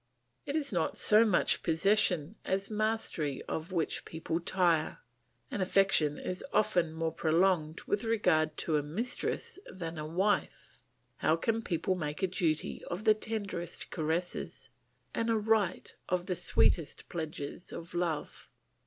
[0.47, 4.97] "It is not so much possession as mastery of which people tire,
[5.51, 10.81] and affection is often more prolonged with regard to a mistress than a wife.
[11.17, 14.69] How can people make a duty of the tenderest caresses,
[15.13, 18.49] and a right of the sweetest pledges of love?